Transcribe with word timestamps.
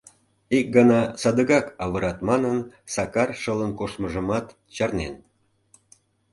Ик 0.57 0.65
гана 0.75 1.01
садыгак 1.21 1.65
авырат 1.83 2.17
манын, 2.27 2.57
Сакар 2.93 3.29
шылын 3.41 3.71
коштмыжымат 3.79 4.45
чарнен. 4.75 5.13